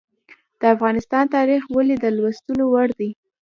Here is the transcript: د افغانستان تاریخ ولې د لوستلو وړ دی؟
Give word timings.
د 0.59 0.61
افغانستان 0.75 1.23
تاریخ 1.35 1.61
ولې 1.75 1.95
د 1.99 2.05
لوستلو 2.17 2.65
وړ 2.73 2.87
دی؟ 2.99 3.09